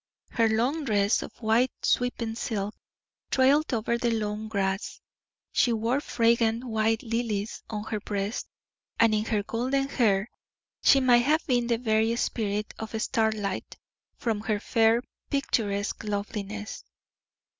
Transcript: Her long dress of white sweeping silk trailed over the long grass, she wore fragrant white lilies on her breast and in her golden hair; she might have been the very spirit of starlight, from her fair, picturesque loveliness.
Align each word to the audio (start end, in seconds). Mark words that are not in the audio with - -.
Her 0.31 0.49
long 0.49 0.83
dress 0.85 1.21
of 1.21 1.39
white 1.43 1.71
sweeping 1.83 2.33
silk 2.33 2.73
trailed 3.29 3.71
over 3.71 3.99
the 3.99 4.09
long 4.09 4.47
grass, 4.47 4.99
she 5.51 5.71
wore 5.71 5.99
fragrant 6.01 6.63
white 6.63 7.03
lilies 7.03 7.61
on 7.69 7.83
her 7.83 7.99
breast 7.99 8.47
and 8.99 9.13
in 9.13 9.25
her 9.25 9.43
golden 9.43 9.87
hair; 9.89 10.27
she 10.81 10.99
might 10.99 11.17
have 11.19 11.45
been 11.45 11.67
the 11.67 11.77
very 11.77 12.15
spirit 12.15 12.73
of 12.79 12.99
starlight, 12.99 13.77
from 14.17 14.41
her 14.41 14.59
fair, 14.59 15.03
picturesque 15.29 16.03
loveliness. 16.03 16.83